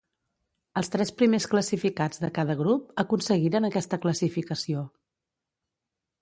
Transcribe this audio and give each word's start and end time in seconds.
Els 0.79 0.87
tres 0.93 1.11
primers 1.19 1.45
classificats 1.51 2.21
de 2.23 2.29
cada 2.37 2.55
grup 2.63 2.87
aconseguiren 3.05 3.69
aquesta 3.69 4.01
classificació. 4.07 4.83